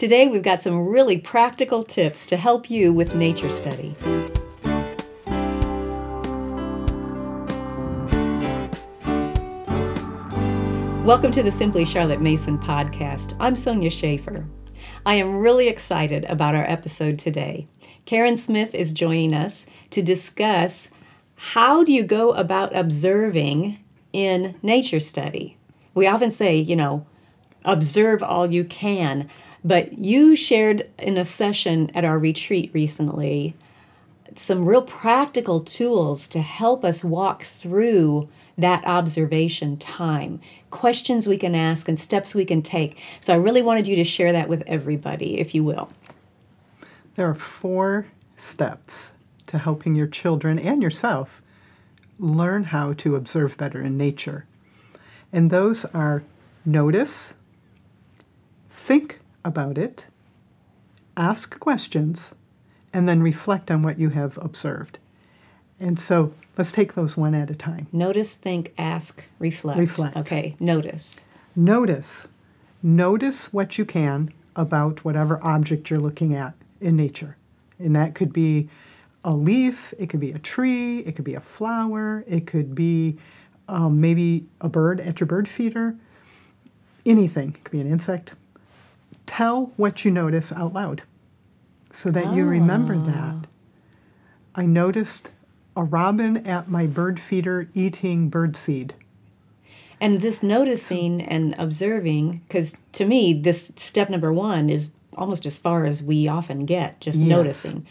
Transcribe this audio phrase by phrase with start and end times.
[0.00, 3.94] Today we've got some really practical tips to help you with nature study.
[11.04, 13.36] Welcome to the Simply Charlotte Mason podcast.
[13.38, 14.46] I'm Sonya Shafer.
[15.04, 17.68] I am really excited about our episode today.
[18.06, 20.88] Karen Smith is joining us to discuss
[21.34, 23.78] how do you go about observing
[24.14, 25.58] in nature study.
[25.92, 27.06] We often say, you know,
[27.66, 29.28] observe all you can,
[29.64, 33.54] but you shared in a session at our retreat recently
[34.36, 40.40] some real practical tools to help us walk through that observation time,
[40.70, 42.96] questions we can ask, and steps we can take.
[43.20, 45.90] So I really wanted you to share that with everybody, if you will.
[47.14, 49.12] There are four steps
[49.46, 51.42] to helping your children and yourself
[52.18, 54.46] learn how to observe better in nature.
[55.32, 56.22] And those are
[56.64, 57.34] notice,
[58.70, 60.06] think about it,
[61.16, 62.34] ask questions,
[62.92, 64.98] and then reflect on what you have observed.
[65.78, 67.86] And so let's take those one at a time.
[67.92, 69.78] Notice, think, ask, reflect.
[69.78, 70.16] Reflect.
[70.16, 71.18] Okay, notice.
[71.56, 72.28] Notice.
[72.82, 77.36] Notice what you can about whatever object you're looking at in nature.
[77.78, 78.68] And that could be
[79.24, 83.18] a leaf, it could be a tree, it could be a flower, it could be
[83.68, 85.94] um, maybe a bird at your bird feeder,
[87.06, 87.50] anything.
[87.50, 88.32] It could be an insect.
[89.26, 91.02] Tell what you notice out loud
[91.92, 93.02] so that you remember Ah.
[93.10, 93.46] that.
[94.54, 95.28] I noticed
[95.76, 98.94] a robin at my bird feeder eating bird seed.
[100.00, 105.58] And this noticing and observing, because to me, this step number one is almost as
[105.58, 107.28] far as we often get, just Yes.
[107.28, 107.86] noticing.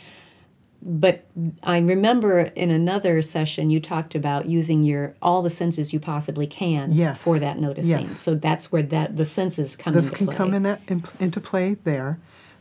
[0.81, 1.25] But
[1.61, 6.47] I remember in another session you talked about using your all the senses you possibly
[6.47, 7.21] can Yes.
[7.21, 7.89] for that noticing.
[8.07, 8.17] Yes.
[8.17, 10.35] So that's where that the senses come This into can play.
[10.37, 12.17] come in that, in, into play there.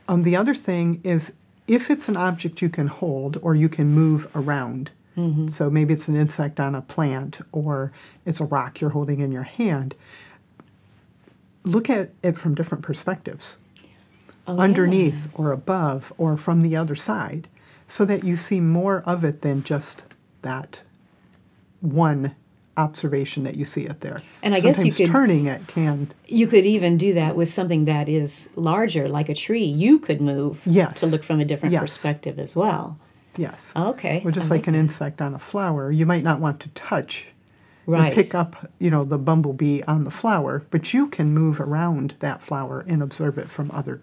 [0.09, 1.33] Um, the other thing is
[1.69, 5.49] if it's an object you can hold or you can move around, Mm-hmm.
[5.49, 7.91] so maybe it's an insect on a plant or
[8.25, 9.97] it's a rock you're holding in your hand,
[11.65, 13.57] look at it from different perspectives
[14.47, 15.29] Oh, underneath yes.
[15.35, 17.49] or above or from the other side
[17.89, 20.05] so that you see more of it than just
[20.43, 20.83] that
[21.81, 22.35] one
[22.77, 24.23] observation that you see it there.
[24.41, 27.53] And I guess you Sometimes could- turning it can You could even do that with
[27.53, 29.65] something that is larger, like a tree.
[29.65, 31.01] You could move Yes.
[31.01, 31.81] to look from a different Yes.
[31.83, 32.97] perspective as well.
[33.37, 33.73] yes.
[33.77, 34.21] Okay.
[34.25, 37.27] Or just I like an insect on a flower, you might not want to touch
[37.87, 38.13] right.
[38.13, 42.43] pick up, you know, the bumblebee on the flower, but you can move around that
[42.43, 44.01] flower and observe it from other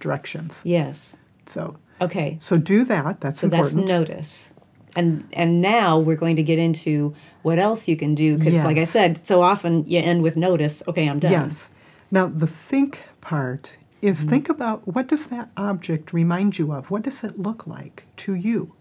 [0.00, 0.62] directions.
[0.64, 1.16] Yes.
[1.46, 2.38] So, Okay.
[2.40, 3.20] so do that.
[3.20, 3.70] That's important.
[3.70, 4.48] So that's notice.
[4.96, 8.78] And and now we're going to get into what else you can do because like
[8.78, 10.82] I said, so often you end with notice.
[10.88, 11.32] Okay, I'm done.
[11.32, 11.68] Yes.
[12.10, 14.30] Now the think part is Mm-hmm.
[14.30, 16.90] think about what does that object remind you of?
[16.90, 18.72] What does it look like to you?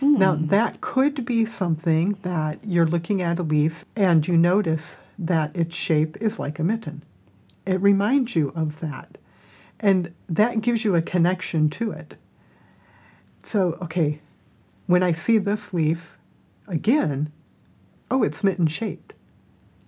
[0.00, 0.46] Now Hmm.
[0.48, 5.74] that could be something that you're looking at a leaf and you notice that its
[5.74, 7.02] shape is like a mitten.
[7.66, 9.18] It reminds you of that.
[9.80, 12.14] And that gives you a connection to it.
[13.46, 14.18] So, okay,
[14.88, 16.18] when I see this leaf
[16.66, 17.30] again,
[18.10, 19.12] oh, it's mitten shaped.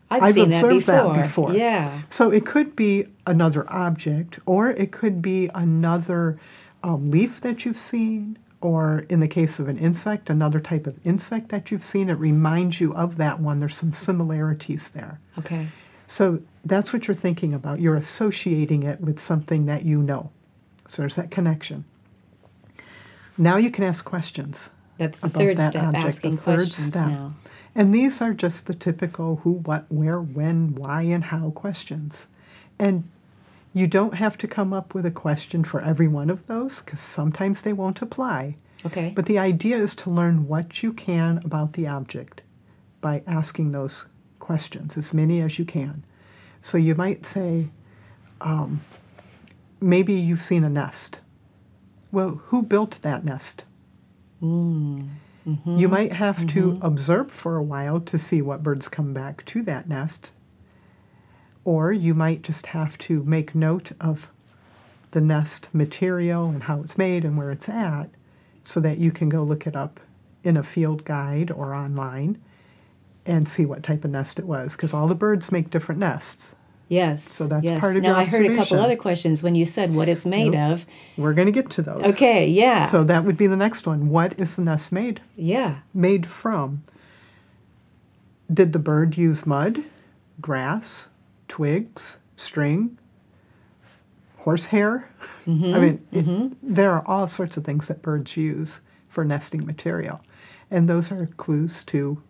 [0.08, 1.48] I've, I've seen observed that that before.
[1.48, 1.54] before.
[1.56, 2.02] Yeah.
[2.08, 6.38] So it could be another object, or it could be another
[6.84, 11.04] um, leaf that you've seen, or in the case of an insect, another type of
[11.04, 12.08] insect that you've seen.
[12.08, 13.58] It reminds you of that one.
[13.58, 15.18] There's some similarities there.
[15.36, 15.66] Okay.
[16.06, 17.80] So that's what you're thinking about.
[17.80, 20.30] You're associating it with something that you know.
[20.86, 21.86] So there's that connection.
[23.38, 24.70] Now you can ask questions.
[24.98, 27.08] That's the third that step, object, the asking third questions step.
[27.08, 27.34] now.
[27.74, 32.26] And these are just the typical who, what, where, when, why, and how questions.
[32.78, 33.08] And
[33.72, 37.00] you don't have to come up with a question for every one of those because
[37.00, 38.56] sometimes they won't apply.
[38.84, 39.12] Okay.
[39.14, 42.42] But the idea is to learn what you can about the object
[43.00, 44.06] by asking those
[44.40, 46.04] questions, as many as you can.
[46.60, 47.68] So you might say,
[48.40, 48.82] um,
[49.80, 51.20] maybe you've seen a nest.
[52.10, 53.64] Well, who built that nest?
[54.42, 55.08] Mm.
[55.46, 55.78] Mhm.
[55.78, 59.62] You might have to observe for a while to see what birds come back to
[59.62, 60.32] that nest.
[61.64, 64.30] Or you might just have to make note of
[65.12, 68.10] the nest material and how it's made and where it's at
[68.62, 70.00] so that you can go look it up
[70.44, 72.38] in a field guide or online
[73.24, 76.54] and see what type of nest it was because all the birds make different nests.
[76.88, 77.22] Yes.
[77.30, 77.80] So that's yes.
[77.80, 80.24] part of now, your I heard a couple other questions when you said what it's
[80.24, 80.86] made of.
[81.16, 82.02] We're going to get to those.
[82.14, 82.86] Okay, yeah.
[82.86, 84.08] So that would be the next one.
[84.08, 85.80] What is the nest made yeah.
[85.92, 86.82] made from?
[88.52, 89.84] Did the bird use mud,
[90.40, 91.08] grass,
[91.46, 92.96] twigs, string,
[94.38, 95.10] horsehair.
[95.46, 96.54] Mm-hmm, I mean, it, mm-hmm.
[96.62, 100.20] there are all sorts of things that birds use for nesting material,
[100.70, 102.22] and those are clues to,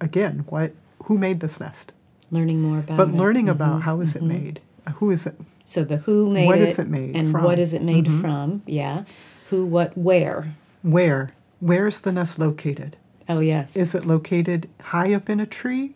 [0.00, 0.72] again, what
[1.04, 1.92] who made this nest,
[2.30, 3.14] Learning more about but it.
[3.14, 4.28] learning mm-hmm, about how is it mm-hmm.
[4.28, 4.60] made,
[4.96, 5.34] who is it,
[5.66, 7.44] So the who made What it, is it made and from?
[7.44, 8.20] what is it made mm-hmm.
[8.20, 8.62] from?
[8.66, 9.04] Yeah.
[9.50, 10.54] Who, what, where?
[10.82, 12.96] where, where is the nest located?
[13.28, 13.76] Oh yes.
[13.76, 15.94] Is it located high up in a tree?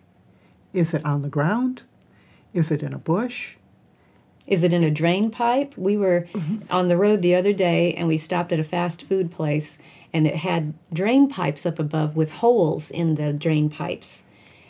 [0.73, 1.83] Is it on the ground?
[2.53, 3.55] Is it in a bush?
[4.47, 5.77] Is it in a drain pipe?
[5.77, 6.29] We were
[6.69, 9.79] on the road the other day and we stopped at a fast food place
[10.13, 14.23] and it had drain pipes up above with holes in the drain pipes.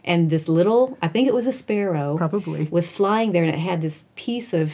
[0.04, 2.64] And this little, I think it was a sparrow, Probably.
[2.70, 4.72] was flying there and it had this piece of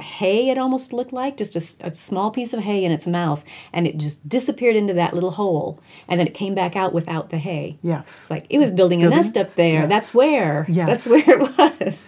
[0.00, 3.42] hay, it almost looked like, just a small piece of hay in its mouth.
[3.72, 5.80] And it just disappeared into that little hole.
[6.06, 7.78] And then it came back out without the hay.
[7.82, 8.04] Yes.
[8.06, 9.80] It's like it was building a Building nest up there.
[9.80, 9.88] yes.
[9.88, 10.66] That's where.
[10.68, 10.86] Yes.
[10.86, 11.58] That's where it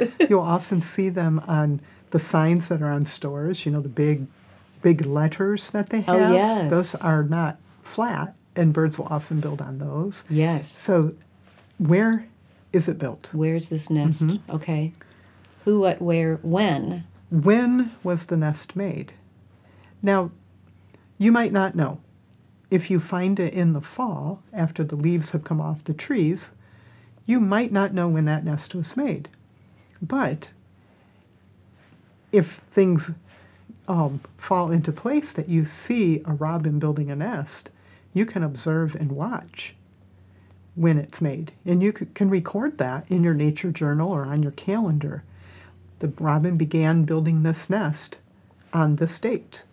[0.01, 0.11] was.
[0.31, 4.27] You'll often see them on the signs that are on stores, you know, the big
[4.83, 6.35] big letters that they have Oh, have.
[6.35, 6.71] yes.
[6.71, 10.25] Those are not flat and birds will often build on those.
[10.31, 10.71] yes.
[10.73, 11.13] So
[11.81, 12.27] where
[12.75, 13.31] is it built?
[13.33, 14.23] Where's this nest?
[14.23, 14.51] Mm-hmm.
[14.55, 14.93] Okay.
[15.65, 17.05] Who, what, where, when?
[17.31, 19.13] When was the nest made?
[20.03, 20.31] Now,
[21.17, 22.01] you might not know.
[22.71, 26.51] If you find it in the fall, after the leaves have come off the trees,
[27.25, 29.29] you might not know when that nest was made.
[30.03, 30.51] But
[32.31, 33.13] if things
[33.89, 37.71] um, fall into place that you see a robin building a nest,
[38.13, 39.75] you can observe and watch
[40.75, 41.53] when it's made.
[41.65, 45.25] And you can record that in your nature journal or on your calendar.
[45.99, 48.17] The robin began building this nest
[48.73, 49.65] on this date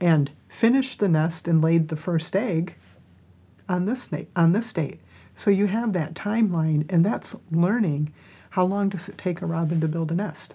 [0.00, 2.74] and finished the nest and laid the first egg
[3.68, 5.00] on this date, on this date.
[5.36, 8.12] So you have that timeline and that's learning
[8.50, 10.54] how long does it take a robin to build a nest?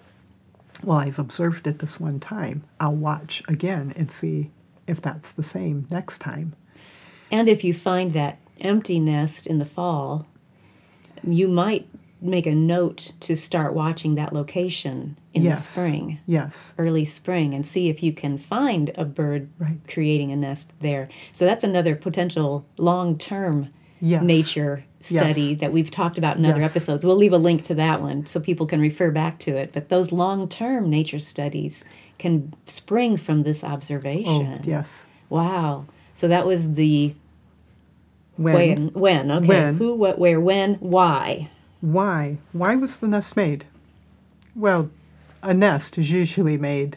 [0.82, 2.64] Well, I've observed it this one time.
[2.78, 4.50] I'll watch again and see
[4.86, 6.54] if that's the same next time.
[7.30, 10.26] And if you find that empty nest in the fall,
[11.26, 11.88] you might
[12.20, 15.66] make a note to start watching that location in Yes.
[15.66, 16.72] the spring, Yes.
[16.78, 19.76] early spring, and see if you can find a bird Right.
[19.86, 21.08] creating a nest there.
[21.32, 23.68] So that's another potential long term
[24.00, 24.22] Yes.
[24.22, 25.60] nature study Yes.
[25.60, 27.04] that we've talked about in other episodes.
[27.04, 29.70] We'll leave a link to that one so people can refer back to it.
[29.74, 31.84] But those long term nature studies
[32.18, 34.60] can spring from this Oh, observation.
[34.64, 35.04] yes.
[35.28, 35.84] Wow.
[36.14, 37.14] So that was the
[38.36, 38.54] When?
[38.54, 38.88] when.
[38.92, 39.30] When.
[39.30, 39.46] Okay.
[39.46, 39.76] When.
[39.76, 41.50] Who, what, where, when, why.
[41.80, 42.38] Why?
[42.52, 43.66] Why was the nest made?
[44.56, 44.90] Well,
[45.42, 46.96] a nest is usually made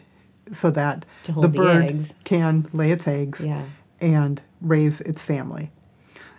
[0.53, 2.13] so that the the bird eggs.
[2.23, 3.65] can lay its eggs Yeah.
[3.99, 5.71] and raise its family.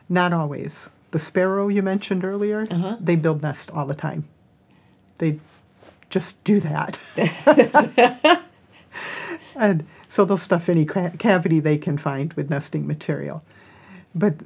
[0.09, 0.89] Not always.
[1.11, 2.97] The sparrow you mentioned earlier, Uh-huh.
[3.01, 4.27] they build nests all the time.
[5.19, 5.41] They
[6.11, 6.99] just do that.
[9.57, 13.43] and so they'll stuff any cra- cavity they can find with nesting material.
[14.15, 14.37] But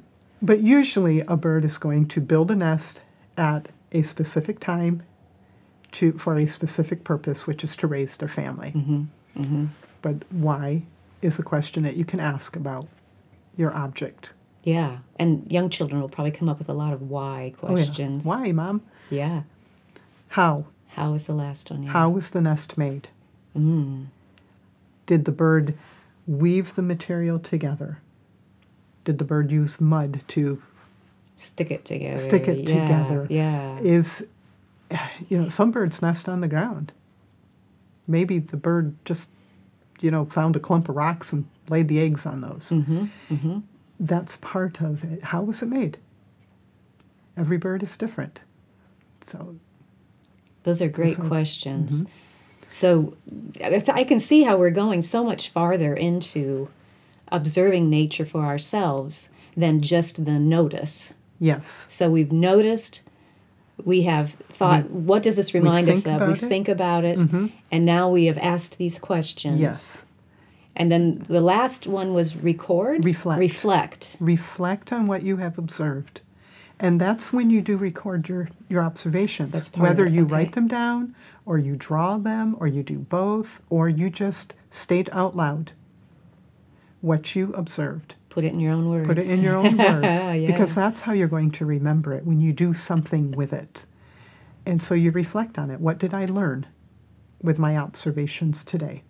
[0.43, 2.99] but usually a bird is going to build a nest
[3.37, 5.01] at a specific time
[5.93, 8.71] to for a specific purpose, which is to raise their family.
[10.01, 10.83] But why
[11.23, 12.85] is a question that you can ask about
[13.55, 14.33] your object.
[14.63, 14.99] Yeah.
[15.17, 17.83] And young children will probably come up with a lot of why Oh, yeah.
[17.85, 18.23] questions.
[18.23, 18.81] Why, mom?
[19.09, 19.43] Yeah.
[20.29, 20.65] How?
[20.89, 21.83] How was the last one?
[21.83, 21.91] Yeah.
[21.91, 23.09] How was the nest made?
[23.57, 24.07] Mm.
[25.05, 25.77] Did the bird
[26.27, 27.99] weave the material together?
[29.05, 30.61] Did the bird use mud to
[31.35, 32.17] Stick it together.
[32.17, 33.27] Stick it Yeah, together.
[33.29, 33.79] Yeah.
[33.79, 34.25] is
[35.27, 36.91] you know some birds nest on the ground
[38.07, 39.27] maybe the bird just
[40.01, 43.05] you know found a clump of rocks and laid the eggs on those mm-hmm.
[43.31, 43.59] Mm-hmm.
[43.99, 45.97] that's part of it how was it made
[47.35, 48.41] every bird is different
[49.25, 49.55] so
[50.63, 52.05] Those are great So- questions.
[52.69, 53.15] So
[53.63, 56.69] I can see how we're going so much farther into
[57.33, 61.11] observing nature for ourselves than just the notice.
[61.39, 63.01] yes So we've noticed,
[63.83, 66.21] we have thought, what does this remind us of?
[66.27, 66.39] We it.
[66.39, 67.47] think about it, mm-hmm.
[67.71, 69.59] and now we have asked these questions.
[69.59, 70.05] yes
[70.75, 73.03] And then the last one was record?
[73.05, 73.39] Reflect.
[73.39, 74.07] Reflect.
[74.19, 76.21] reflect on what you have observed
[76.79, 80.33] and that's when you do record your, your observations That's part of whether you okay.
[80.33, 85.09] write them down or you draw them or you do both or you just state
[85.13, 85.71] out loud
[87.03, 89.07] what you observed Put it in your own words.
[89.07, 90.47] put it in your own words Yeah.
[90.47, 93.85] because that's how you're going to remember it when you do something with it
[94.65, 96.65] and so you reflect on it what did i learn
[97.41, 99.03] with my observations today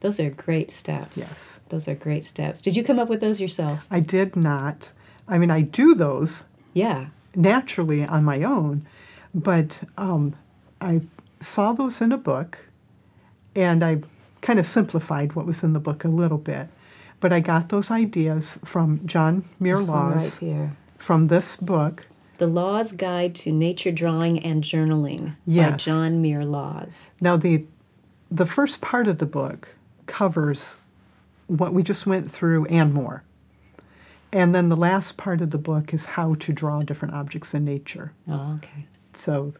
[0.00, 1.16] Those are great steps.
[1.16, 1.60] Yes.
[1.70, 2.60] Those are great steps.
[2.60, 3.84] Did you come up with those yourself?
[3.90, 4.92] i did not
[5.26, 7.06] i mean i do those Yeah.
[7.34, 8.86] naturally on my own,
[9.34, 10.34] but um,
[10.80, 11.00] I
[11.40, 12.68] saw those in a book
[13.56, 13.92] and I
[14.42, 16.66] kind of simplified what was in the book a little bit.
[17.22, 22.06] But I got those ideas from John Muir Laws right from this book.
[22.38, 27.10] The Laws Guide to Nature Drawing and Journaling by John Muir Laws.
[27.20, 27.64] Now the
[28.28, 29.76] the first part of the book
[30.06, 30.76] covers
[31.46, 33.22] what we just went through and more.
[34.32, 37.64] And then the last part of the book is how to draw different objects in
[37.64, 38.12] nature.
[38.28, 38.86] Oh, okay.
[39.14, 39.54] So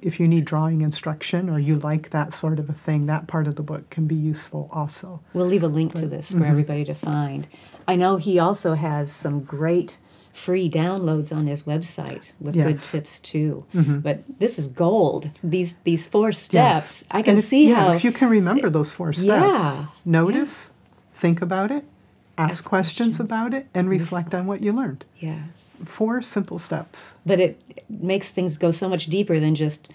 [0.00, 3.46] if you need drawing instruction or you like that sort of a thing, that part
[3.46, 5.20] of the book can be useful also.
[5.32, 6.40] We'll leave a link to this mm-hmm.
[6.40, 7.46] for everybody to find.
[7.86, 9.98] I know he also has some great
[10.32, 13.64] free downloads on his website with good tips too.
[13.72, 15.30] But this is gold.
[15.42, 16.52] These these four steps.
[16.52, 17.04] Yes.
[17.10, 19.86] I can if- see yeah, how if you can remember those four steps, Yeah.
[20.04, 20.70] notice,
[21.14, 21.84] think about it,
[22.36, 23.20] ask, Ask questions, questions.
[23.20, 25.04] about it, and reflect on what you learned.
[25.18, 25.63] Yes.
[25.84, 27.14] Four simple steps.
[27.26, 29.88] But it makes things go so much deeper than just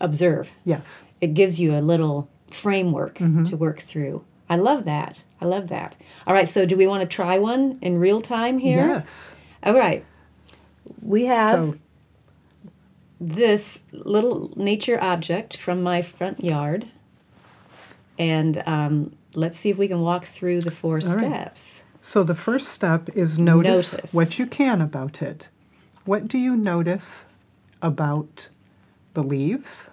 [0.00, 0.48] observe.
[0.64, 1.04] Yes.
[1.20, 3.44] It gives you a little framework Mm-hmm.
[3.44, 4.24] to work through.
[4.48, 5.22] I love that.
[5.40, 5.96] I love that.
[6.26, 8.86] All right, so do we want to try one in real time here?
[8.86, 9.32] Yes.
[9.62, 10.04] All right.
[11.02, 11.78] We have So
[13.20, 16.86] this little nature object from my front yard.
[18.18, 21.04] And um, let's see if we can walk through the four right.
[21.04, 21.82] steps.
[22.06, 24.12] So the first step is notice, Notice.
[24.12, 25.48] what you can about it.
[26.04, 27.24] What do you notice
[27.80, 28.50] about
[29.14, 29.88] the leaves?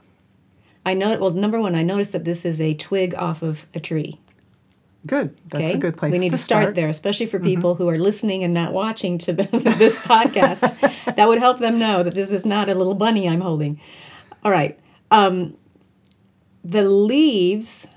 [0.86, 3.80] I know, well, number one, I noticed that this is a twig off of a
[3.80, 4.20] tree.
[5.08, 5.38] Good.
[5.50, 5.74] That's Okay.
[5.74, 6.12] a good place to start.
[6.12, 6.68] We need to to start, start.
[6.74, 6.82] Mm-hmm.
[6.82, 9.44] there, especially for people who are listening and not watching to the,
[9.78, 10.60] this podcast.
[11.16, 13.80] that would help them know that this is not a little bunny I'm holding.
[14.44, 14.78] All right.
[15.12, 15.56] Um,
[16.62, 17.88] the leaves,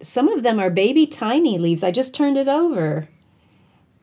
[0.00, 1.82] some of them are baby tiny leaves.
[1.82, 3.08] I just turned it over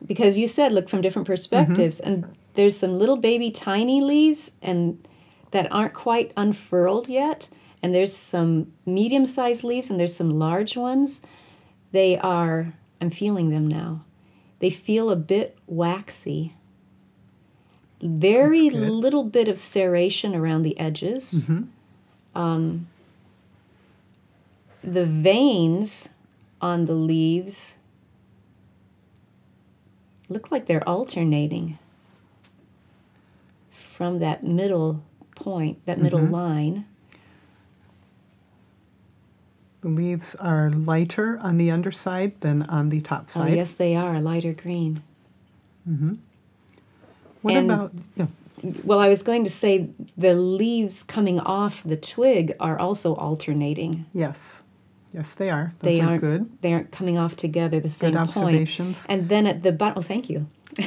[0.04, 2.24] because you said look from different perspectives, and
[2.54, 5.06] there's some little baby tiny leaves and
[5.52, 7.48] that aren't quite unfurled yet.
[7.82, 11.20] And there's some medium sized leaves and there's some large ones.
[11.92, 14.04] They are, I'm feeling them now.
[14.58, 16.54] They feel a bit waxy.
[18.02, 21.46] Very little bit of serration around the edges.
[21.48, 21.68] Mhm.
[22.34, 22.88] Um,
[24.86, 26.08] the veins
[26.60, 27.74] on the leaves
[30.28, 31.78] look like they're alternating
[33.92, 35.02] from that middle
[35.34, 36.30] point, that middle Mhm.
[36.30, 36.84] line.
[39.80, 43.40] The leaves are lighter on the underside than on the top side.
[43.40, 43.56] Oh, side.
[43.56, 45.02] yes, they are lighter green.
[45.88, 46.18] Mhm.
[47.42, 48.26] What And- about yeah,
[48.84, 54.06] Well, I was going to say the leaves coming off the twig are also alternating.
[54.12, 54.62] yes.
[55.16, 55.72] Yes, they are.
[55.78, 56.50] Those They are aren't good.
[56.60, 58.36] They aren't coming off together the same Good point.
[58.36, 59.06] observations.
[59.08, 60.46] And then at the bottom, oh, thank you.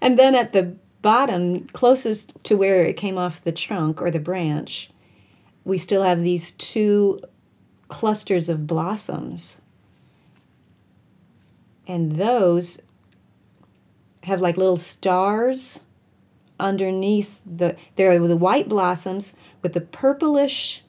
[0.00, 4.18] and then at the bottom, closest to where it came off the trunk or the
[4.18, 4.88] branch,
[5.66, 7.20] we still have these two
[7.88, 9.58] clusters of blossoms.
[11.86, 12.80] And those
[14.22, 15.78] have like little stars
[16.58, 20.83] underneath the there are the white blossoms with the purplish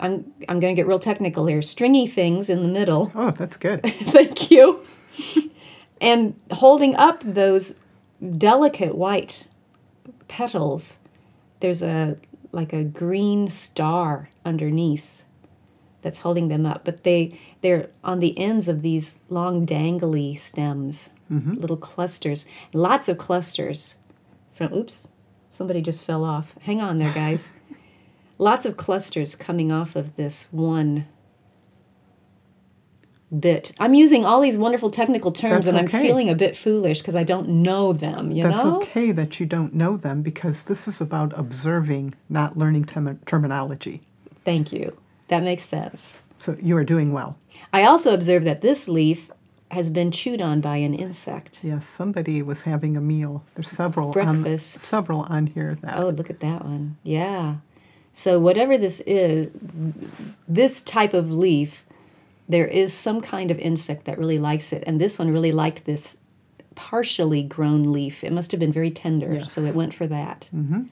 [0.00, 1.62] I'm I'm going to get real technical here.
[1.62, 3.12] Stringy things in the middle.
[3.14, 3.82] Oh, that's good.
[3.86, 4.84] Thank you.
[6.00, 7.74] and holding up those
[8.36, 9.44] delicate white
[10.28, 10.94] petals,
[11.60, 12.16] there's a
[12.52, 15.22] like a green star underneath
[16.02, 16.84] that's holding them up.
[16.84, 21.54] But they they're on the ends of these long dangly stems, mm-hmm.
[21.54, 23.96] little clusters, lots of clusters.
[24.54, 25.06] From oops,
[25.50, 26.54] somebody just fell off.
[26.62, 27.48] Hang on there, guys.
[28.38, 31.06] lots of clusters coming off of this one
[33.38, 33.72] bit.
[33.78, 36.06] I'm using all these wonderful technical terms That's and I'm okay.
[36.06, 38.76] feeling a bit foolish because I don't know them, you That's know?
[38.82, 44.00] okay that you don't know them because this is about observing, not learning term- terminology.
[44.44, 44.96] Thank you.
[45.28, 46.16] That makes sense.
[46.36, 47.36] So you are doing well.
[47.72, 49.30] I also observed that this leaf
[49.70, 51.58] has been chewed on by an insect.
[51.62, 53.44] Yes, somebody was having a meal.
[53.54, 54.76] There's several um, Breakfast.
[54.76, 56.96] on several on here that Oh, look at that one.
[57.02, 57.56] Yeah.
[58.18, 59.48] So whatever this is,
[60.48, 61.84] this type of leaf,
[62.48, 65.84] there is some kind of insect that really likes it, and this one really liked
[65.84, 66.16] this
[66.74, 68.24] partially grown leaf.
[68.24, 70.48] It must have been very tender, so it went for that.
[70.52, 70.82] Mm-hmm.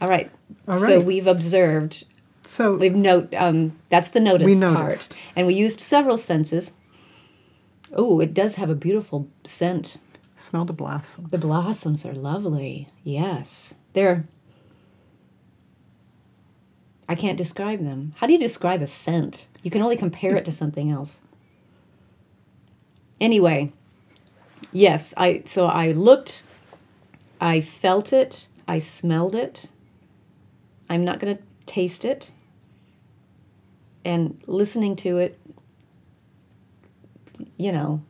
[0.00, 0.30] All right.
[0.66, 2.06] All So we've observed.
[2.46, 3.34] So We've note.
[3.34, 5.14] Um, that's the notice We part, noticed.
[5.36, 6.70] and we used several senses.
[7.92, 9.98] Oh, it does have a beautiful scent.
[10.34, 11.30] smell the blossoms.
[11.30, 12.88] The blossoms are lovely.
[13.04, 13.74] Yes.
[13.92, 14.24] They're.
[17.08, 18.14] I can't describe them.
[18.18, 19.46] How do you describe a scent?
[19.62, 21.18] You can only compare it to something else.
[23.20, 23.72] Anyway,
[24.72, 26.42] yes, I so I looked,
[27.40, 29.66] I felt it, I smelled it.
[30.88, 32.30] I'm not going to taste it.
[34.04, 35.36] and listening to it,
[37.56, 38.00] you know,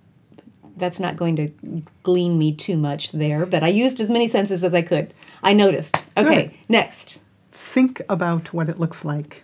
[0.77, 4.63] that's not going to glean me too much there, but I used as many senses
[4.63, 5.15] as I could.
[5.43, 5.97] I noticed.
[6.17, 6.55] Okay, Good.
[6.69, 7.19] next.
[7.57, 9.43] Think about what it looks like.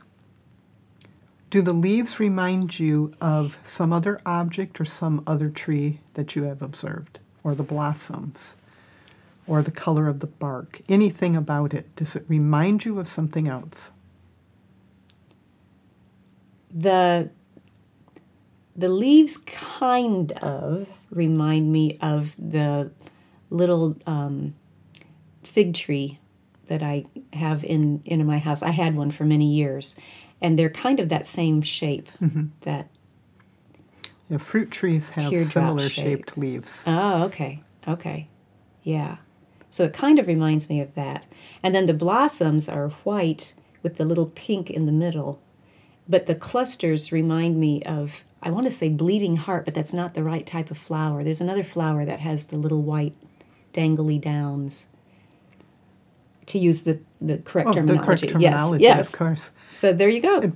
[1.49, 6.43] Do the leaves remind you of some other object or some other tree that you
[6.43, 7.21] have observed?
[7.43, 8.55] Or the blossoms?
[9.47, 10.83] Or the color of the bark?
[10.91, 11.97] Anything about it?
[11.97, 13.93] Does it remind you of something else?
[16.71, 17.31] The
[18.77, 22.91] the leaves kind of remind me of the
[23.49, 24.55] little um,
[25.45, 26.19] fig tree
[26.73, 28.63] that I have in in my house.
[28.63, 29.95] I had one for many years,
[30.41, 32.09] and they're kind of that same shape.
[32.21, 32.47] Mm-hmm.
[32.63, 32.89] That
[34.31, 36.05] Yeah, fruit trees have similar shape.
[36.05, 36.83] shaped leaves.
[36.87, 38.29] oh, okay, okay,
[38.83, 39.17] yeah.
[39.69, 41.25] So it kind of reminds me of that.
[41.63, 43.53] And then the blossoms are white
[43.83, 45.41] with the little pink in the middle,
[46.09, 48.13] but the clusters remind me of.
[48.45, 51.23] I want to say bleeding heart, but that's not the right type of flower.
[51.23, 53.15] There's another flower that has the little white
[53.73, 54.87] dangly downs.
[56.53, 58.05] To use the, the correct Oh, the terminology.
[58.07, 59.07] correct terminology, yes, yes.
[59.07, 59.51] of course.
[59.75, 60.53] So there you go.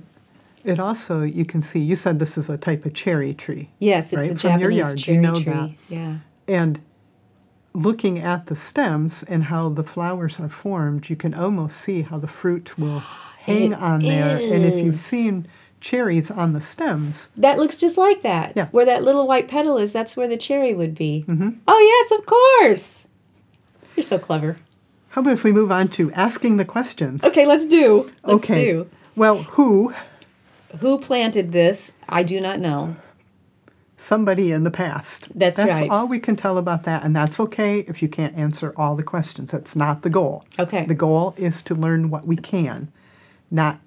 [0.63, 3.69] It also, you can see, you said this is a type of cherry tree.
[3.79, 5.53] Yes, it's right, a from your Japanese yard, you cherry know tree.
[5.53, 5.69] that.
[5.89, 6.17] Yeah.
[6.47, 6.79] And
[7.73, 12.19] looking at the stems and how the flowers are formed, you can almost see how
[12.19, 12.99] the fruit will
[13.39, 14.37] hang It on there.
[14.37, 15.47] And if you've seen
[15.81, 18.53] cherries on the stems, That looks just like that.
[18.55, 18.67] Yeah.
[18.69, 21.25] Where that little white petal is, that's where the cherry would be.
[21.27, 21.49] Mm-hmm.
[21.67, 23.03] Oh, yes, of course.
[23.95, 24.57] You're so clever.
[25.17, 27.23] How about if we move on to asking the questions?
[27.23, 28.03] Okay, let's do.
[28.23, 28.65] Let's Okay.
[28.65, 28.87] do.
[29.15, 29.91] Well, who?
[30.79, 31.91] Who planted this?
[32.07, 32.97] I do not know.
[33.97, 35.29] Somebody in the past.
[35.33, 35.89] That's That's right.
[35.89, 39.01] all we can tell about that, and that's okay if you can't answer all the
[39.01, 39.49] questions.
[39.49, 40.45] That's not the goal.
[40.59, 40.85] Okay.
[40.85, 42.91] The goal is to learn what we can,
[43.49, 43.79] not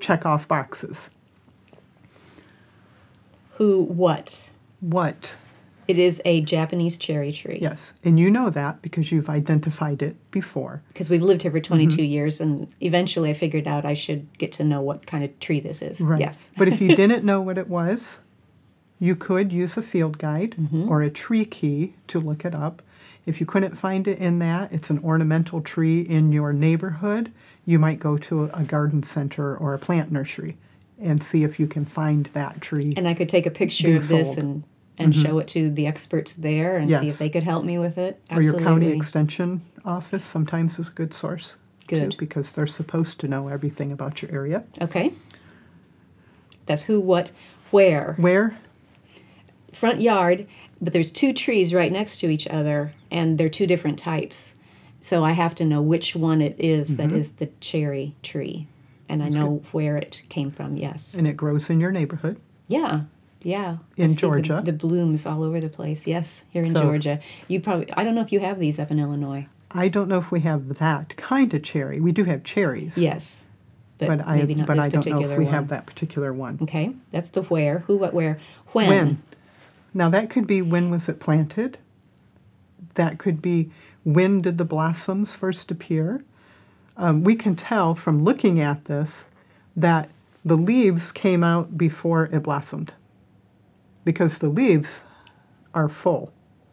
[0.00, 1.08] check off boxes.
[3.52, 4.50] Who, what?
[4.80, 5.36] What?
[5.86, 7.58] It is a Japanese cherry tree.
[7.60, 10.82] Yes, and you know that because you've identified it before.
[10.88, 12.04] Because we've lived here for 22 Mm-hmm.
[12.04, 15.60] years, and eventually I figured out I should get to know what kind of tree
[15.60, 16.00] this is.
[16.00, 16.20] Right.
[16.20, 16.38] Yes.
[16.56, 18.18] but if you didn't know what it was,
[18.98, 20.88] you could use a field guide Mm-hmm.
[20.88, 22.80] or a tree key to look it up.
[23.26, 27.32] If you couldn't find it in that, it's an ornamental tree in your neighborhood,
[27.66, 30.56] you might go to a garden center or a plant nursery
[31.00, 32.92] and see if you can find that tree.
[32.96, 34.36] And I could take a picture of this sold.
[34.38, 34.60] Mm-hmm.
[34.98, 37.78] And, and show it to the experts there and see if they could help me
[37.78, 38.20] with it.
[38.30, 38.96] or your county Absolutely.
[38.96, 41.56] extension office sometimes is a good source.
[41.86, 42.12] Good.
[42.12, 44.64] Too, because they're supposed to know everything about your area.
[44.80, 45.12] Okay.
[46.66, 47.30] That's who, what,
[47.70, 48.14] where.
[48.18, 48.56] Where?
[49.72, 50.46] Front yard,
[50.80, 54.54] but there's two trees right next to each other, and they're two different types.
[55.00, 57.16] So I have to know which one it is that Mm-hmm.
[57.16, 58.66] is the cherry tree.
[59.08, 61.12] And I know where it came from, yes.
[61.14, 62.40] And it grows in your neighborhood.
[62.68, 63.02] Yeah,
[63.44, 63.76] yeah.
[63.96, 64.62] In see the- Georgia.
[64.64, 67.20] The, blooms all over the place, yes, here in So- Georgia.
[67.46, 69.46] You probably, I don't know if you have these up in Illinois.
[69.70, 72.00] I don't know if we have that kind of cherry.
[72.00, 72.96] We do have cherries.
[72.96, 73.44] Yes,
[73.98, 75.52] but, but I but I don't know if we one.
[75.54, 76.58] have that particular one.
[76.62, 77.80] Okay, that's the where.
[77.80, 78.40] Who, what, where,
[78.72, 78.88] when.
[78.88, 79.22] When?
[79.92, 81.78] Now that could be when was it planted?
[82.94, 83.70] That could be
[84.04, 86.24] when did the blossoms first appear?
[86.96, 89.24] Um, we can tell from looking at this
[89.74, 90.10] that
[90.44, 92.92] the leaves came out before it blossomed
[94.04, 95.00] because the leaves
[95.72, 96.32] are full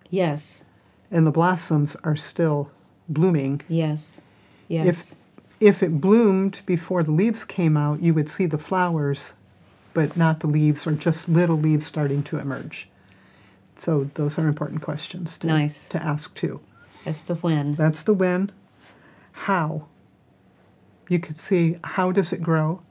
[0.10, 0.60] Yes,
[1.10, 2.70] and the blossoms are still
[3.08, 3.62] blooming.
[3.68, 4.18] yes,
[4.68, 4.88] yes.
[4.88, 5.16] If
[5.60, 9.34] if it bloomed before the leaves came out, you would see the flowers,
[9.94, 12.88] but not the leaves or just little leaves starting to emerge.
[13.78, 15.86] So those are important questions to, Nice.
[15.90, 16.60] to ask too.
[17.06, 17.76] that's the when.
[17.76, 18.52] That's the when.
[19.32, 19.86] How?
[21.10, 22.82] You could see how does it grow?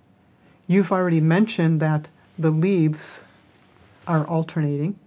[0.66, 3.22] You've already mentioned that the leaves
[4.06, 4.98] are alternating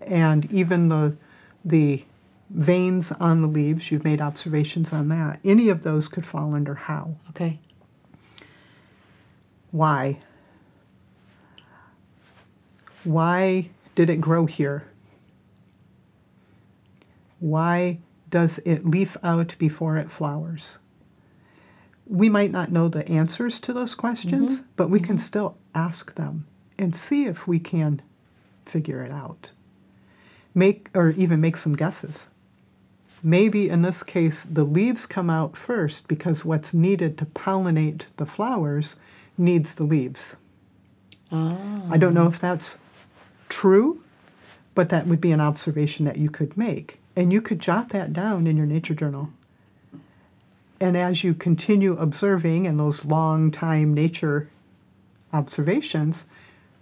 [0.00, 1.16] and even the
[1.64, 2.04] the
[2.50, 5.38] veins on the leaves, you've made observations on that.
[5.44, 7.16] Any of those could fall under how.
[7.30, 7.60] Okay.
[9.70, 10.20] Why?
[13.04, 14.88] Why did it grow here?
[17.38, 17.98] Why
[18.30, 20.78] does it leaf out before it flowers?
[22.06, 24.68] We might not know the answers to those questions, mm-hmm.
[24.76, 25.24] but we can mm-hmm.
[25.24, 26.46] still ask them
[26.78, 28.00] and see if we can
[28.68, 29.50] figure it out.
[30.54, 32.28] Make or even make some guesses.
[33.22, 38.26] Maybe in this case, the leaves come out first because what's needed to pollinate the
[38.26, 38.96] flowers
[39.36, 40.36] needs the leaves.
[41.32, 42.78] Ah, I don't know if that's
[43.48, 44.02] true,
[44.74, 47.00] but that would be an observation that you could make.
[47.16, 49.30] And you could jot that down in your nature journal.
[50.80, 54.48] And as you continue observing in those long time nature
[55.32, 56.24] observations,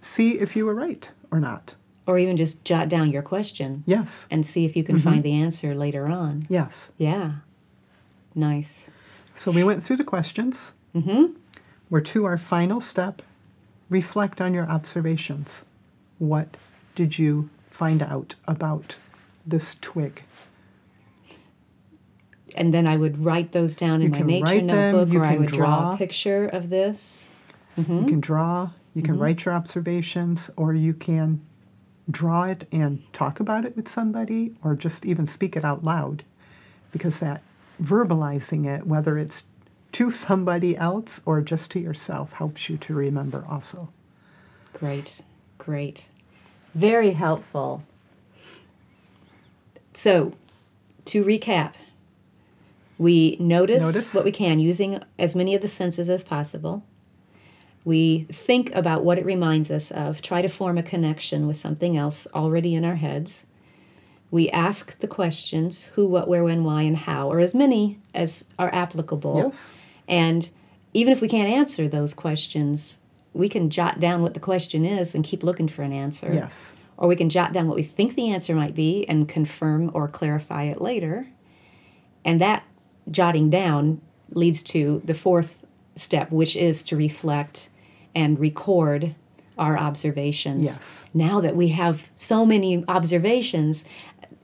[0.01, 1.75] see if you were right or not.
[2.05, 5.33] Or even just jot down your question Yes, and see if you can find the
[5.33, 6.45] answer later on.
[6.49, 6.91] yes.
[6.97, 7.31] Yeah.
[8.33, 8.85] Nice.
[9.35, 10.73] So we went through the questions.
[10.95, 11.33] Mm-hmm.
[11.89, 13.21] We're to our final step.
[13.89, 15.65] Reflect on your observations.
[16.19, 16.55] What
[16.95, 18.97] did you find out about
[19.45, 20.23] this twig?
[22.55, 25.25] And then I would write those down in You my nature write them, notebook, or
[25.25, 25.57] I would draw.
[25.57, 25.93] draw.
[25.93, 27.27] a picture of this.
[27.77, 27.99] Mm-hmm.
[27.99, 29.21] You can draw, you can mm-hmm.
[29.21, 31.39] write your observations, or you can
[32.09, 36.23] draw it and talk about it with somebody, or just even speak it out loud.
[36.91, 37.43] Because that
[37.79, 39.43] verbalizing it, whether it's
[39.91, 43.89] to somebody else or just to yourself, helps you to remember also.
[44.73, 45.21] Great,
[45.59, 46.05] great.
[46.73, 47.83] Very helpful.
[49.93, 50.33] So,
[51.05, 51.73] to recap,
[52.97, 54.15] we notice, Notice.
[54.15, 56.83] what we can using as many of the senses as possible.
[57.87, 61.95] We think about what it reminds us of, try to form a connection with something
[61.95, 63.45] else already in our heads.
[64.29, 68.43] We ask the questions who, what, where, when, why, and how, or as many as
[68.59, 69.37] are applicable.
[69.37, 69.73] Yes?
[70.05, 70.49] And
[70.93, 72.97] even if we can't answer those questions,
[73.31, 76.29] we can jot down what the question is and keep looking for an answer.
[76.33, 76.73] Yes.
[76.97, 80.09] Or we can jot down what we think the answer might be and confirm or
[80.09, 81.25] clarify it later.
[82.25, 82.65] And that
[83.09, 85.63] jotting down leads to the fourth
[85.95, 87.69] step, which is to reflect
[88.17, 89.13] and record
[89.59, 90.63] our observations.
[90.63, 91.03] Yes.
[91.13, 93.83] Now that we have so many observations,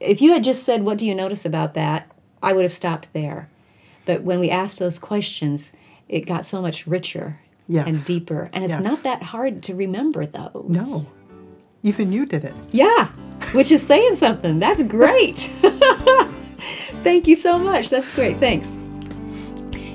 [0.00, 2.10] if you had just said, What do you notice about that?
[2.42, 3.48] I would have stopped there.
[4.06, 5.72] But when we asked those questions,
[6.08, 7.86] it got so much richer Yes.
[7.88, 8.50] and deeper.
[8.52, 8.82] And it's Yes.
[8.82, 10.66] not that hard to remember those.
[10.68, 11.06] No.
[11.82, 12.54] Even you did it.
[12.70, 13.08] Yeah,
[13.52, 14.58] which is saying something.
[14.58, 15.38] That's great.
[17.02, 17.88] Thank you so much.
[17.88, 18.38] That's great.
[18.38, 18.68] Thanks.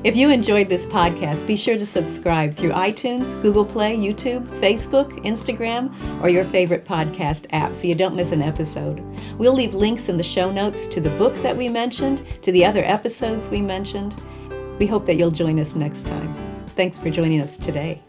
[0.02, 5.10] If you enjoyed this podcast, be sure to subscribe through iTunes, Google Play, YouTube, Facebook,
[5.26, 9.04] Instagram, or your favorite podcast app so you don't miss an episode.
[9.38, 12.64] We'll leave links in the show notes to the book that we mentioned, to the
[12.64, 14.16] other episodes we mentioned.
[14.80, 16.34] We hope that you'll join us next time.
[16.78, 18.02] Thanks for joining us today.